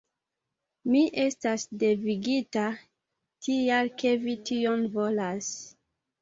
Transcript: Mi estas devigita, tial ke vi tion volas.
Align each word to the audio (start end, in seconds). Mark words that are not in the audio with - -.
Mi 0.93 1.01
estas 1.23 1.65
devigita, 1.83 2.63
tial 3.49 3.93
ke 4.01 4.15
vi 4.25 4.35
tion 4.51 4.83
volas. 4.99 5.53